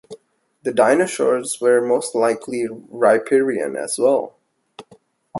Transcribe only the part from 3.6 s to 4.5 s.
as well.